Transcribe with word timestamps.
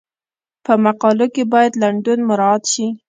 په 0.65 0.73
مقالو 0.85 1.25
کې 1.33 1.43
باید 1.53 1.73
لنډون 1.81 2.19
مراعات 2.29 2.63
شي. 2.73 2.87